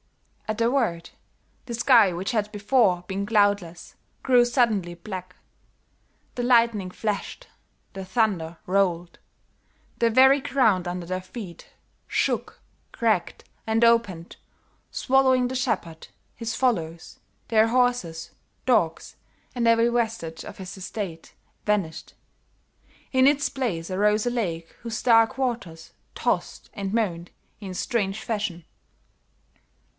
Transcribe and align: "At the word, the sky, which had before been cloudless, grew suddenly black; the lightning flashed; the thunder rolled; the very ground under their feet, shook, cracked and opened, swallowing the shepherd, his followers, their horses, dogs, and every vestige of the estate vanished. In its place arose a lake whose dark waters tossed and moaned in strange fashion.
"At 0.47 0.57
the 0.57 0.69
word, 0.71 1.11
the 1.67 1.75
sky, 1.75 2.11
which 2.11 2.31
had 2.31 2.51
before 2.51 3.05
been 3.07 3.25
cloudless, 3.25 3.95
grew 4.23 4.43
suddenly 4.43 4.95
black; 4.95 5.35
the 6.35 6.43
lightning 6.43 6.89
flashed; 6.91 7.47
the 7.93 8.03
thunder 8.03 8.57
rolled; 8.65 9.19
the 9.99 10.09
very 10.09 10.41
ground 10.41 10.87
under 10.89 11.05
their 11.05 11.21
feet, 11.21 11.67
shook, 12.07 12.59
cracked 12.91 13.45
and 13.65 13.85
opened, 13.85 14.35
swallowing 14.89 15.47
the 15.47 15.55
shepherd, 15.55 16.07
his 16.35 16.53
followers, 16.53 17.19
their 17.47 17.67
horses, 17.67 18.31
dogs, 18.65 19.15
and 19.55 19.67
every 19.67 19.87
vestige 19.87 20.43
of 20.43 20.57
the 20.57 20.63
estate 20.63 21.33
vanished. 21.63 22.13
In 23.13 23.25
its 23.27 23.47
place 23.47 23.89
arose 23.91 24.25
a 24.25 24.31
lake 24.31 24.69
whose 24.81 25.01
dark 25.01 25.37
waters 25.37 25.93
tossed 26.13 26.71
and 26.73 26.91
moaned 26.91 27.29
in 27.61 27.73
strange 27.73 28.21
fashion. 28.21 28.65